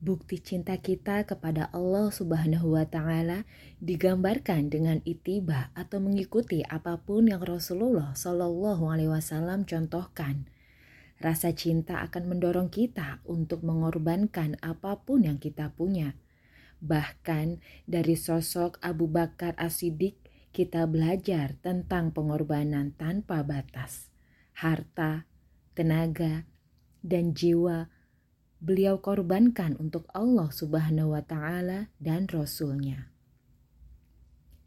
Bukti 0.00 0.40
cinta 0.40 0.80
kita 0.80 1.28
kepada 1.28 1.68
Allah 1.76 2.08
Subhanahu 2.08 2.72
wa 2.72 2.88
Ta'ala 2.88 3.44
digambarkan 3.84 4.72
dengan 4.72 5.04
itiba 5.04 5.68
atau 5.76 6.00
mengikuti 6.00 6.64
apa 6.64 7.04
pun 7.04 7.28
yang 7.28 7.44
Rasulullah 7.44 8.16
Shallallahu 8.16 8.88
Alaihi 8.88 9.12
Wasallam 9.12 9.68
contohkan. 9.68 10.48
Rasa 11.20 11.52
cinta 11.52 12.00
akan 12.00 12.32
mendorong 12.32 12.72
kita 12.72 13.20
untuk 13.28 13.60
mengorbankan 13.60 14.56
apa 14.64 15.04
pun 15.04 15.28
yang 15.28 15.36
kita 15.36 15.68
punya. 15.76 16.16
Bahkan 16.80 17.60
dari 17.84 18.16
sosok 18.16 18.80
Abu 18.80 19.04
Bakar 19.04 19.52
As-Siddiq 19.60 20.16
kita 20.56 20.88
belajar 20.88 21.60
tentang 21.60 22.16
pengorbanan 22.16 22.96
tanpa 22.96 23.44
batas. 23.44 24.08
Harta, 24.56 25.28
tenaga, 25.76 26.48
dan 27.04 27.36
jiwa 27.36 27.92
beliau 28.60 29.00
korbankan 29.00 29.74
untuk 29.80 30.04
Allah 30.12 30.52
Subhanahu 30.52 31.16
wa 31.16 31.24
Ta'ala 31.24 31.88
dan 31.96 32.28
Rasul-Nya. 32.28 33.08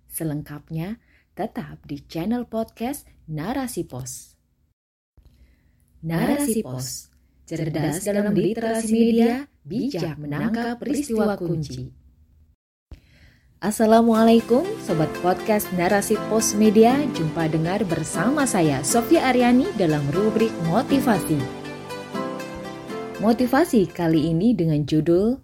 Selengkapnya 0.09 0.97
tetap 1.37 1.81
di 1.85 2.01
channel 2.05 2.49
podcast 2.49 3.05
Narasi 3.29 3.85
Pos. 3.85 4.33
Narasi 6.03 6.65
Pos, 6.65 7.13
cerdas 7.45 8.03
dalam 8.03 8.33
literasi 8.33 8.91
media, 8.91 9.47
bijak 9.63 10.17
menangkap 10.19 10.81
peristiwa 10.81 11.37
kunci. 11.37 11.93
Assalamualaikum 13.63 14.67
Sobat 14.83 15.07
Podcast 15.23 15.71
Narasi 15.79 16.19
Pos 16.27 16.51
Media 16.51 16.99
Jumpa 17.15 17.47
dengar 17.47 17.79
bersama 17.87 18.43
saya 18.43 18.83
Sofia 18.83 19.31
Aryani 19.31 19.71
dalam 19.79 20.03
rubrik 20.11 20.51
Motivasi 20.67 21.62
Motivasi 23.23 23.87
kali 23.87 24.35
ini 24.35 24.51
dengan 24.51 24.83
judul 24.83 25.39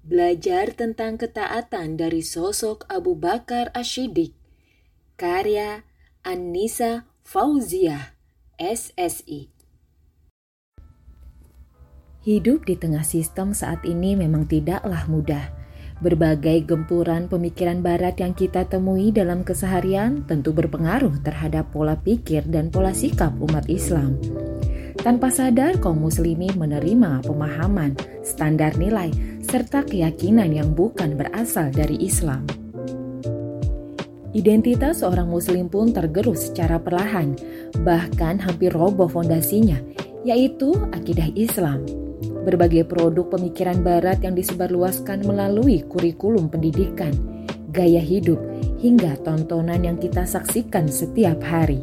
Belajar 0.00 0.72
tentang 0.72 1.20
ketaatan 1.20 2.00
dari 2.00 2.24
sosok 2.24 2.88
Abu 2.88 3.12
Bakar 3.12 3.68
Ashidik 3.76 4.32
Karya 5.20 5.84
Anissa 6.24 7.04
Fauziah 7.28 8.16
SSI 8.56 9.52
Hidup 12.24 12.64
di 12.64 12.80
tengah 12.80 13.04
sistem 13.04 13.52
saat 13.52 13.84
ini 13.84 14.16
memang 14.16 14.48
tidaklah 14.48 15.04
mudah. 15.12 15.44
Berbagai 16.00 16.64
gempuran 16.64 17.28
pemikiran 17.28 17.84
barat 17.84 18.16
yang 18.16 18.32
kita 18.32 18.64
temui 18.64 19.12
dalam 19.12 19.44
keseharian 19.44 20.24
tentu 20.24 20.56
berpengaruh 20.56 21.20
terhadap 21.20 21.68
pola 21.68 22.00
pikir 22.00 22.48
dan 22.48 22.72
pola 22.72 22.96
sikap 22.96 23.36
umat 23.36 23.68
Islam. 23.68 24.16
Tanpa 25.00 25.32
sadar, 25.32 25.80
kaum 25.80 25.96
muslimin 25.96 26.52
menerima 26.60 27.24
pemahaman, 27.24 27.96
standar 28.20 28.76
nilai, 28.76 29.08
serta 29.40 29.80
keyakinan 29.88 30.52
yang 30.52 30.76
bukan 30.76 31.16
berasal 31.16 31.72
dari 31.72 31.96
Islam. 32.04 32.44
Identitas 34.36 35.00
seorang 35.00 35.24
muslim 35.24 35.72
pun 35.72 35.96
tergerus 35.96 36.52
secara 36.52 36.76
perlahan, 36.76 37.32
bahkan 37.80 38.36
hampir 38.44 38.76
roboh 38.76 39.08
fondasinya, 39.08 39.80
yaitu 40.20 40.76
akidah 40.92 41.32
Islam. 41.32 41.80
Berbagai 42.44 42.84
produk 42.84 43.40
pemikiran 43.40 43.80
barat 43.80 44.20
yang 44.20 44.36
disebarluaskan 44.36 45.24
melalui 45.24 45.80
kurikulum 45.88 46.52
pendidikan, 46.52 47.16
gaya 47.72 48.04
hidup, 48.04 48.36
hingga 48.84 49.16
tontonan 49.24 49.80
yang 49.80 49.96
kita 49.96 50.28
saksikan 50.28 50.92
setiap 50.92 51.40
hari 51.40 51.80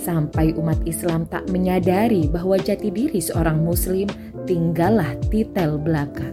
sampai 0.00 0.56
umat 0.56 0.80
Islam 0.88 1.28
tak 1.28 1.52
menyadari 1.52 2.24
bahwa 2.32 2.56
jati 2.56 2.88
diri 2.88 3.20
seorang 3.20 3.60
Muslim 3.60 4.08
tinggallah 4.48 5.12
titel 5.28 5.76
belaka. 5.76 6.32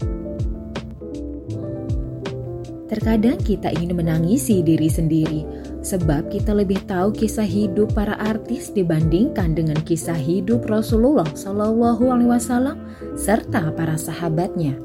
Terkadang 2.88 3.36
kita 3.44 3.68
ingin 3.76 4.00
menangisi 4.00 4.64
diri 4.64 4.88
sendiri 4.88 5.44
sebab 5.84 6.32
kita 6.32 6.56
lebih 6.56 6.80
tahu 6.88 7.12
kisah 7.12 7.44
hidup 7.44 7.92
para 7.92 8.16
artis 8.16 8.72
dibandingkan 8.72 9.52
dengan 9.52 9.76
kisah 9.84 10.16
hidup 10.16 10.64
Rasulullah 10.68 11.28
Shallallahu 11.28 12.08
Alaihi 12.08 12.32
Wasallam 12.32 12.80
serta 13.20 13.76
para 13.76 14.00
sahabatnya. 14.00 14.80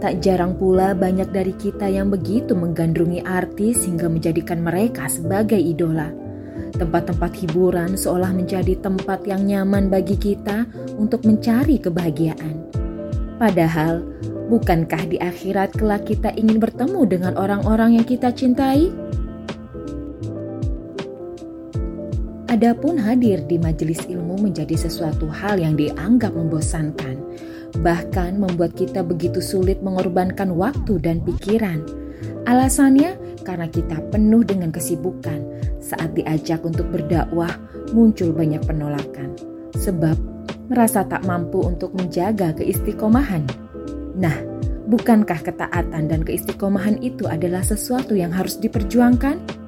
Tak 0.00 0.24
jarang 0.24 0.56
pula 0.56 0.96
banyak 0.96 1.28
dari 1.28 1.52
kita 1.52 1.84
yang 1.92 2.08
begitu 2.08 2.56
menggandrungi 2.56 3.20
artis 3.20 3.84
hingga 3.84 4.08
menjadikan 4.08 4.64
mereka 4.64 5.04
sebagai 5.12 5.60
idola. 5.60 6.08
Tempat-tempat 6.76 7.32
hiburan 7.44 7.96
seolah 7.96 8.32
menjadi 8.32 8.76
tempat 8.80 9.24
yang 9.28 9.44
nyaman 9.44 9.92
bagi 9.92 10.16
kita 10.16 10.64
untuk 10.96 11.24
mencari 11.28 11.76
kebahagiaan. 11.76 12.68
Padahal, 13.40 14.04
bukankah 14.52 15.08
di 15.08 15.16
akhirat 15.16 15.72
kelak 15.76 16.04
kita 16.04 16.34
ingin 16.36 16.60
bertemu 16.60 17.00
dengan 17.08 17.32
orang-orang 17.40 17.96
yang 17.96 18.06
kita 18.08 18.28
cintai? 18.34 18.92
Adapun 22.50 22.98
hadir 22.98 23.46
di 23.46 23.62
majelis 23.62 24.02
ilmu 24.10 24.42
menjadi 24.42 24.74
sesuatu 24.74 25.30
hal 25.30 25.62
yang 25.62 25.78
dianggap 25.78 26.34
membosankan, 26.34 27.14
bahkan 27.78 28.42
membuat 28.42 28.74
kita 28.74 29.06
begitu 29.06 29.38
sulit 29.38 29.78
mengorbankan 29.86 30.58
waktu 30.58 30.98
dan 30.98 31.22
pikiran. 31.22 31.86
Alasannya 32.50 33.14
karena 33.46 33.70
kita 33.70 34.02
penuh 34.10 34.42
dengan 34.42 34.74
kesibukan, 34.74 35.46
saat 35.80 36.12
diajak 36.14 36.62
untuk 36.62 36.86
berdakwah, 36.92 37.50
muncul 37.96 38.30
banyak 38.30 38.60
penolakan, 38.68 39.34
sebab 39.74 40.14
merasa 40.70 41.02
tak 41.02 41.26
mampu 41.26 41.64
untuk 41.64 41.90
menjaga 41.98 42.54
keistiqomahan. 42.54 43.42
Nah, 44.14 44.36
bukankah 44.86 45.42
ketaatan 45.42 46.06
dan 46.06 46.20
keistiqomahan 46.22 47.02
itu 47.02 47.26
adalah 47.26 47.64
sesuatu 47.64 48.14
yang 48.14 48.30
harus 48.30 48.60
diperjuangkan? 48.60 49.60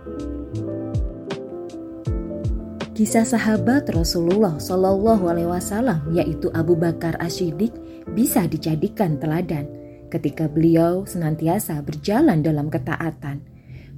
Kisah 2.92 3.24
sahabat 3.24 3.88
Rasulullah 3.90 4.60
Shallallahu 4.60 5.24
Alaihi 5.26 5.48
Wasallam 5.48 6.12
yaitu 6.12 6.52
Abu 6.52 6.76
Bakar 6.76 7.16
Ashidik 7.18 7.72
bisa 8.12 8.44
dijadikan 8.46 9.16
teladan 9.16 9.64
ketika 10.12 10.44
beliau 10.44 11.08
senantiasa 11.08 11.80
berjalan 11.80 12.44
dalam 12.44 12.68
ketaatan 12.68 13.40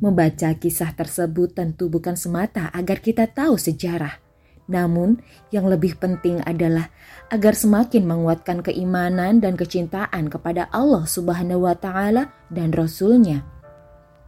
Membaca 0.02 0.50
kisah 0.58 0.90
tersebut 0.94 1.54
tentu 1.54 1.86
bukan 1.86 2.18
semata 2.18 2.70
agar 2.74 2.98
kita 2.98 3.30
tahu 3.30 3.54
sejarah, 3.54 4.18
namun 4.66 5.20
yang 5.52 5.68
lebih 5.68 6.00
penting 6.00 6.40
adalah 6.42 6.88
agar 7.28 7.52
semakin 7.52 8.08
menguatkan 8.08 8.64
keimanan 8.64 9.38
dan 9.38 9.54
kecintaan 9.54 10.32
kepada 10.32 10.72
Allah 10.72 11.04
Subhanahu 11.04 11.68
wa 11.68 11.76
taala 11.76 12.32
dan 12.48 12.72
rasulnya. 12.72 13.44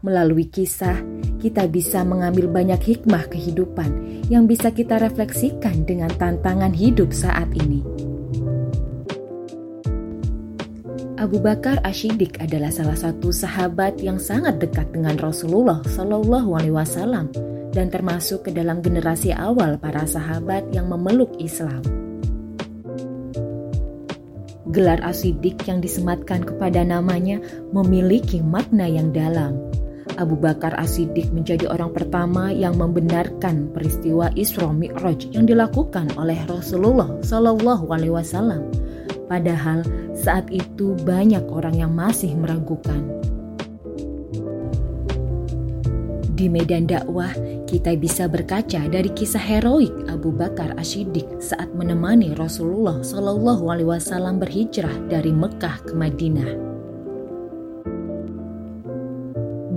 Melalui 0.04 0.46
kisah, 0.46 1.02
kita 1.42 1.66
bisa 1.66 2.06
mengambil 2.06 2.46
banyak 2.46 2.78
hikmah 2.78 3.26
kehidupan 3.26 4.22
yang 4.30 4.46
bisa 4.46 4.70
kita 4.70 5.02
refleksikan 5.02 5.82
dengan 5.82 6.12
tantangan 6.14 6.70
hidup 6.70 7.10
saat 7.10 7.50
ini. 7.58 8.05
Abu 11.26 11.42
Bakar 11.42 11.82
Ashidik 11.82 12.38
adalah 12.38 12.70
salah 12.70 12.94
satu 12.94 13.34
sahabat 13.34 13.98
yang 13.98 14.14
sangat 14.14 14.62
dekat 14.62 14.94
dengan 14.94 15.18
Rasulullah 15.18 15.82
Shallallahu 15.82 16.54
Alaihi 16.54 16.70
Wasallam 16.70 17.34
dan 17.74 17.90
termasuk 17.90 18.46
ke 18.46 18.54
dalam 18.54 18.78
generasi 18.78 19.34
awal 19.34 19.74
para 19.74 20.06
sahabat 20.06 20.70
yang 20.70 20.86
memeluk 20.86 21.34
Islam. 21.42 21.82
Gelar 24.70 25.02
Ashidik 25.02 25.66
yang 25.66 25.82
disematkan 25.82 26.46
kepada 26.46 26.86
namanya 26.86 27.42
memiliki 27.74 28.38
makna 28.38 28.86
yang 28.86 29.10
dalam. 29.10 29.58
Abu 30.22 30.38
Bakar 30.38 30.78
Ashidik 30.78 31.34
menjadi 31.34 31.66
orang 31.66 31.90
pertama 31.90 32.54
yang 32.54 32.78
membenarkan 32.78 33.74
peristiwa 33.74 34.30
Isra 34.38 34.70
Mi'raj 34.70 35.34
yang 35.34 35.50
dilakukan 35.50 36.06
oleh 36.14 36.38
Rasulullah 36.46 37.18
Shallallahu 37.26 37.90
Alaihi 37.90 38.14
Wasallam 38.14 38.85
Padahal 39.26 39.82
saat 40.14 40.46
itu 40.54 40.94
banyak 41.02 41.42
orang 41.50 41.74
yang 41.74 41.92
masih 41.92 42.34
meragukan. 42.38 43.02
Di 46.36 46.52
medan 46.52 46.84
dakwah, 46.84 47.32
kita 47.64 47.96
bisa 47.96 48.28
berkaca 48.28 48.84
dari 48.92 49.08
kisah 49.08 49.40
heroik 49.40 49.90
Abu 50.06 50.30
Bakar 50.36 50.76
Ashidik 50.76 51.24
saat 51.40 51.72
menemani 51.72 52.36
Rasulullah 52.36 53.00
Shallallahu 53.00 53.64
Alaihi 53.72 53.88
Wasallam 53.88 54.36
berhijrah 54.38 54.92
dari 55.08 55.32
Mekah 55.32 55.88
ke 55.88 55.96
Madinah. 55.96 56.50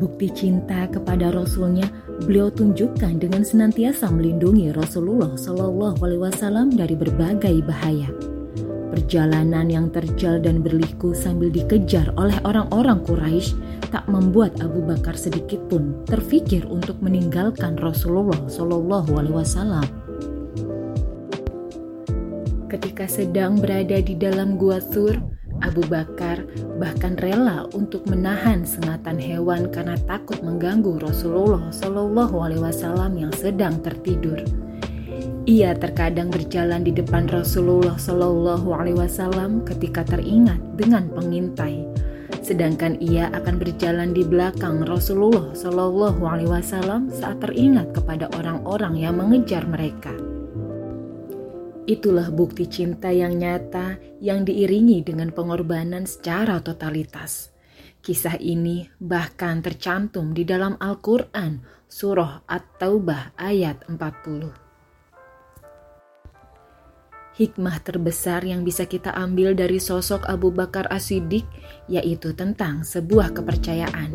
Bukti 0.04 0.28
cinta 0.36 0.84
kepada 0.92 1.32
Rasulnya 1.32 1.88
beliau 2.28 2.52
tunjukkan 2.52 3.24
dengan 3.24 3.48
senantiasa 3.48 4.12
melindungi 4.12 4.76
Rasulullah 4.76 5.40
Shallallahu 5.40 6.04
Alaihi 6.04 6.24
Wasallam 6.28 6.76
dari 6.76 7.00
berbagai 7.00 7.56
bahaya. 7.64 8.12
Perjalanan 9.00 9.72
yang 9.72 9.88
terjal 9.96 10.44
dan 10.44 10.60
berliku 10.60 11.16
sambil 11.16 11.48
dikejar 11.48 12.12
oleh 12.20 12.36
orang-orang 12.44 13.00
Quraisy 13.08 13.56
tak 13.96 14.04
membuat 14.12 14.60
Abu 14.60 14.84
Bakar 14.84 15.16
sedikit 15.16 15.72
pun 15.72 16.04
terfikir 16.04 16.68
untuk 16.68 17.00
meninggalkan 17.00 17.80
Rasulullah 17.80 18.36
Shallallahu 18.52 19.08
Alaihi 19.16 19.40
Wasallam. 19.40 19.88
Ketika 22.68 23.08
sedang 23.08 23.64
berada 23.64 24.04
di 24.04 24.20
dalam 24.20 24.60
gua 24.60 24.84
Sur, 24.84 25.16
Abu 25.64 25.80
Bakar 25.88 26.44
bahkan 26.76 27.16
rela 27.24 27.72
untuk 27.72 28.04
menahan 28.04 28.68
sengatan 28.68 29.16
hewan 29.16 29.72
karena 29.72 29.96
takut 30.12 30.44
mengganggu 30.44 31.00
Rasulullah 31.00 31.72
Shallallahu 31.72 32.36
Alaihi 32.36 32.68
Wasallam 32.68 33.16
yang 33.16 33.32
sedang 33.32 33.80
tertidur. 33.80 34.44
Ia 35.50 35.74
terkadang 35.74 36.30
berjalan 36.30 36.86
di 36.86 36.94
depan 36.94 37.26
Rasulullah 37.26 37.98
Shallallahu 37.98 38.70
Alaihi 38.70 39.02
Wasallam 39.02 39.66
ketika 39.66 40.06
teringat 40.06 40.62
dengan 40.78 41.10
pengintai, 41.10 41.90
sedangkan 42.46 43.02
ia 43.02 43.34
akan 43.34 43.58
berjalan 43.58 44.14
di 44.14 44.22
belakang 44.22 44.86
Rasulullah 44.86 45.50
Shallallahu 45.58 46.22
Alaihi 46.22 46.54
Wasallam 46.54 47.10
saat 47.10 47.42
teringat 47.42 47.98
kepada 47.98 48.30
orang-orang 48.38 49.02
yang 49.02 49.18
mengejar 49.18 49.66
mereka. 49.66 50.14
Itulah 51.90 52.30
bukti 52.30 52.70
cinta 52.70 53.10
yang 53.10 53.34
nyata 53.34 53.98
yang 54.22 54.46
diiringi 54.46 55.02
dengan 55.02 55.34
pengorbanan 55.34 56.06
secara 56.06 56.62
totalitas. 56.62 57.50
Kisah 58.06 58.38
ini 58.38 58.86
bahkan 59.02 59.66
tercantum 59.66 60.38
di 60.38 60.46
dalam 60.46 60.78
Al-Quran 60.78 61.66
Surah 61.90 62.46
At-Taubah 62.46 63.34
ayat 63.34 63.90
40. 63.90 64.69
Hikmah 67.40 67.80
terbesar 67.88 68.44
yang 68.44 68.68
bisa 68.68 68.84
kita 68.84 69.16
ambil 69.16 69.56
dari 69.56 69.80
sosok 69.80 70.28
Abu 70.28 70.52
Bakar 70.52 70.92
As-Siddiq 70.92 71.48
yaitu 71.88 72.36
tentang 72.36 72.84
sebuah 72.84 73.32
kepercayaan. 73.32 74.12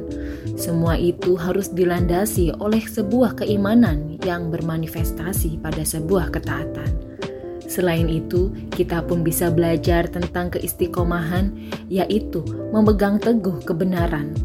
Semua 0.61 1.01
itu 1.01 1.33
harus 1.41 1.73
dilandasi 1.73 2.53
oleh 2.61 2.85
sebuah 2.85 3.41
keimanan 3.41 4.21
yang 4.29 4.53
bermanifestasi 4.53 5.57
pada 5.65 5.81
sebuah 5.89 6.37
ketaatan. 6.37 7.17
Selain 7.65 8.13
itu, 8.13 8.53
kita 8.77 9.01
pun 9.09 9.25
bisa 9.25 9.49
belajar 9.49 10.05
tentang 10.05 10.53
keistiqomahan, 10.53 11.49
yaitu 11.89 12.45
memegang 12.77 13.17
teguh 13.17 13.65
kebenaran. 13.65 14.37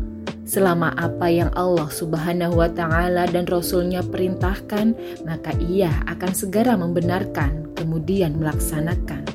Selama 0.50 0.90
apa 0.98 1.30
yang 1.30 1.54
Allah 1.54 1.94
Subhanahu 1.94 2.58
wa 2.58 2.66
Ta'ala 2.66 3.30
dan 3.30 3.46
Rasul-Nya 3.46 4.02
perintahkan, 4.10 4.98
maka 5.22 5.54
Ia 5.62 6.02
akan 6.10 6.32
segera 6.34 6.74
membenarkan, 6.74 7.78
kemudian 7.78 8.34
melaksanakan. 8.42 9.30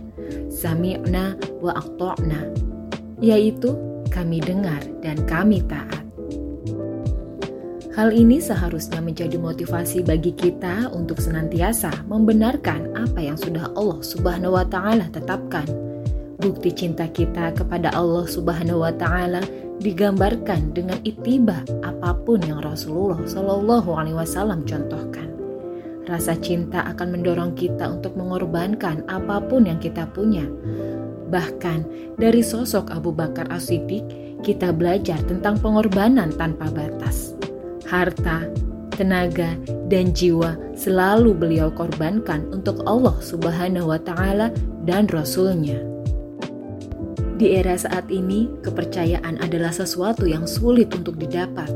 Sami'na 0.50 1.38
wa 1.62 1.70
aqta'na, 1.70 2.50
yaitu 3.22 3.78
kami 4.11 4.43
dengar 4.43 4.82
dan 5.06 5.22
kami 5.22 5.62
taat. 5.70 6.02
Hal 7.94 8.10
ini 8.10 8.43
seharusnya 8.43 8.99
menjadi 8.99 9.38
motivasi 9.38 10.02
bagi 10.02 10.34
kita 10.34 10.90
untuk 10.90 11.22
senantiasa 11.22 12.10
membenarkan 12.10 12.90
apa 12.90 13.22
yang 13.22 13.38
sudah 13.38 13.70
Allah 13.78 14.02
Subhanahu 14.02 14.58
wa 14.58 14.67
taala 14.67 15.06
tetapkan. 15.14 15.62
Bukti 16.43 16.75
cinta 16.75 17.06
kita 17.06 17.55
kepada 17.55 17.94
Allah 17.94 18.26
Subhanahu 18.26 18.82
wa 18.82 18.90
taala 18.99 19.46
digambarkan 19.82 20.75
dengan 20.75 20.99
itibah 21.03 21.62
apa 21.82 22.15
pun 22.23 22.38
yang 22.44 22.62
Rasulullah 22.62 23.19
Shallallahu 23.25 23.91
alaihi 23.94 24.17
wasallam 24.19 24.62
contohkan. 24.62 25.31
Rasa 26.05 26.37
cinta 26.37 26.85
akan 26.85 27.17
mendorong 27.17 27.56
kita 27.56 27.88
untuk 27.88 28.12
mengorbankan 28.15 29.09
apa 29.09 29.41
pun 29.41 29.65
yang 29.65 29.81
kita 29.81 30.05
punya. 30.12 30.44
Bahkan 31.32 32.12
dari 32.21 32.44
sosok 32.44 32.93
Abu 32.93 33.11
Bakar 33.11 33.49
As-Siddiq, 33.49 34.05
kita 34.44 34.76
belajar 34.76 35.17
tentang 35.25 35.56
pengorbanan 35.56 36.29
tanpa 36.37 36.69
batas 36.69 37.35
harta, 37.88 38.49
tenaga, 38.94 39.55
dan 39.87 40.11
jiwa 40.11 40.56
selalu 40.75 41.37
beliau 41.37 41.69
korbankan 41.70 42.49
untuk 42.50 42.82
Allah 42.88 43.15
Subhanahu 43.23 43.94
wa 43.94 44.00
Ta'ala 44.00 44.50
dan 44.82 45.06
Rasul-Nya. 45.06 45.94
Di 47.34 47.58
era 47.58 47.75
saat 47.75 48.14
ini, 48.14 48.46
kepercayaan 48.62 49.42
adalah 49.42 49.75
sesuatu 49.75 50.22
yang 50.22 50.46
sulit 50.46 50.94
untuk 50.94 51.19
didapat, 51.19 51.66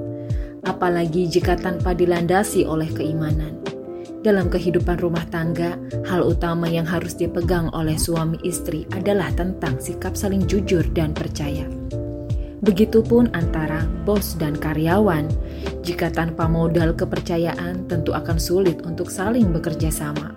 apalagi 0.62 1.26
jika 1.26 1.58
tanpa 1.58 1.98
dilandasi 1.98 2.62
oleh 2.62 2.86
keimanan. 2.94 3.58
Dalam 4.22 4.46
kehidupan 4.50 5.02
rumah 5.02 5.26
tangga, 5.34 5.74
hal 6.06 6.22
utama 6.22 6.70
yang 6.70 6.86
harus 6.86 7.18
dipegang 7.18 7.74
oleh 7.74 7.98
suami 7.98 8.38
istri 8.46 8.86
adalah 8.94 9.34
tentang 9.34 9.82
sikap 9.82 10.14
saling 10.14 10.46
jujur 10.46 10.86
dan 10.94 11.10
percaya. 11.10 11.66
Begitupun 12.62 13.30
antara 13.34 13.86
bos 14.02 14.34
dan 14.38 14.58
karyawan. 14.58 15.30
Jika 15.86 16.10
tanpa 16.10 16.50
modal 16.50 16.94
kepercayaan, 16.94 17.86
tentu 17.86 18.14
akan 18.14 18.38
sulit 18.38 18.82
untuk 18.82 19.10
saling 19.10 19.54
bekerja 19.54 19.90
sama. 19.90 20.34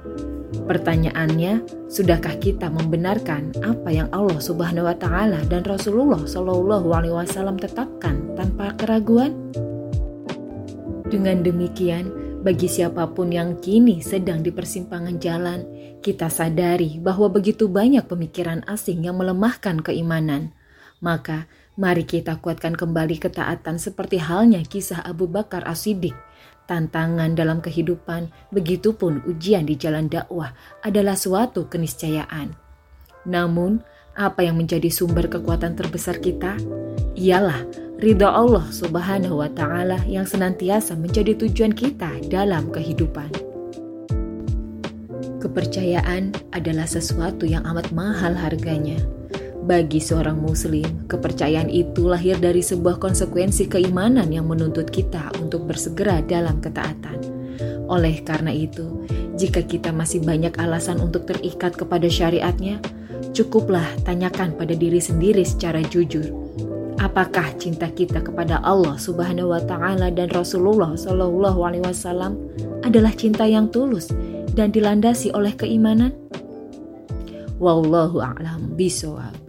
Pertanyaannya, 0.67 1.65
sudahkah 1.89 2.37
kita 2.37 2.69
membenarkan 2.69 3.53
apa 3.65 3.89
yang 3.89 4.07
Allah 4.13 4.37
Subhanahu 4.37 4.87
wa 4.87 4.95
taala 4.95 5.41
dan 5.49 5.65
Rasulullah 5.65 6.21
Shallallahu 6.21 6.87
alaihi 6.93 7.15
wasallam 7.15 7.57
tetapkan 7.57 8.33
tanpa 8.37 8.73
keraguan? 8.77 9.35
Dengan 11.11 11.43
demikian, 11.43 12.09
bagi 12.41 12.71
siapa 12.71 13.09
pun 13.11 13.29
yang 13.29 13.59
kini 13.59 13.99
sedang 13.99 14.41
di 14.41 14.49
persimpangan 14.49 15.19
jalan, 15.19 15.67
kita 15.99 16.31
sadari 16.31 16.97
bahwa 16.97 17.27
begitu 17.27 17.67
banyak 17.67 18.07
pemikiran 18.07 18.63
asing 18.65 19.05
yang 19.05 19.19
melemahkan 19.19 19.83
keimanan. 19.83 20.55
Maka, 21.01 21.49
Mari 21.79 22.03
kita 22.03 22.35
kuatkan 22.43 22.75
kembali 22.75 23.15
ketaatan 23.15 23.79
seperti 23.79 24.19
halnya 24.19 24.59
kisah 24.59 25.07
Abu 25.07 25.31
Bakar 25.31 25.63
As-Siddiq. 25.63 26.11
Tantangan 26.71 27.35
dalam 27.35 27.59
kehidupan, 27.59 28.31
begitupun 28.55 29.27
ujian 29.27 29.67
di 29.67 29.75
jalan 29.75 30.07
dakwah 30.07 30.55
adalah 30.79 31.19
suatu 31.19 31.67
keniscayaan. 31.67 32.55
Namun, 33.27 33.83
apa 34.15 34.47
yang 34.47 34.55
menjadi 34.55 34.87
sumber 34.87 35.27
kekuatan 35.27 35.75
terbesar 35.75 36.23
kita? 36.23 36.55
Ialah 37.19 37.67
ridha 37.99 38.31
Allah 38.31 38.71
Subhanahu 38.71 39.43
wa 39.43 39.51
taala 39.51 39.99
yang 40.07 40.23
senantiasa 40.23 40.95
menjadi 40.95 41.35
tujuan 41.43 41.75
kita 41.75 42.23
dalam 42.31 42.71
kehidupan. 42.71 43.35
Kepercayaan 45.43 46.55
adalah 46.55 46.87
sesuatu 46.87 47.43
yang 47.43 47.67
amat 47.67 47.91
mahal 47.91 48.31
harganya 48.31 48.95
bagi 49.61 50.01
seorang 50.01 50.41
Muslim, 50.41 51.05
kepercayaan 51.05 51.69
itu 51.69 52.09
lahir 52.09 52.41
dari 52.41 52.65
sebuah 52.65 52.97
konsekuensi 52.97 53.69
keimanan 53.69 54.33
yang 54.33 54.49
menuntut 54.49 54.89
kita 54.89 55.29
untuk 55.37 55.69
bersegera 55.69 56.19
dalam 56.25 56.57
ketaatan. 56.57 57.21
Oleh 57.85 58.25
karena 58.25 58.49
itu, 58.49 59.05
jika 59.37 59.61
kita 59.61 59.93
masih 59.93 60.25
banyak 60.25 60.57
alasan 60.57 60.97
untuk 60.97 61.29
terikat 61.29 61.77
kepada 61.77 62.09
syariatnya, 62.09 62.81
cukuplah 63.37 63.85
tanyakan 64.01 64.57
pada 64.57 64.73
diri 64.73 64.97
sendiri 64.97 65.45
secara 65.45 65.81
jujur. 65.85 66.25
Apakah 67.01 67.57
cinta 67.57 67.89
kita 67.89 68.21
kepada 68.21 68.61
Allah 68.61 68.93
Subhanahu 68.97 69.57
wa 69.57 69.61
taala 69.65 70.13
dan 70.13 70.29
Rasulullah 70.29 70.93
Shallallahu 70.93 71.59
alaihi 71.65 71.81
wasallam 71.81 72.37
adalah 72.85 73.09
cinta 73.17 73.49
yang 73.49 73.73
tulus 73.73 74.13
dan 74.53 74.69
dilandasi 74.69 75.33
oleh 75.33 75.53
keimanan? 75.57 76.13
Wallahu 77.57 78.21
a'lam 78.21 78.77
bishawab. 78.77 79.40